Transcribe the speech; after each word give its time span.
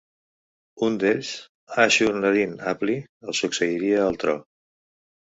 Un 0.85 0.93
d'ells, 1.01 1.33
Ashur-nadin-apli, 1.83 2.97
el 3.29 3.37
succeiria 3.41 4.01
al 4.07 4.19
tro. 4.25 4.35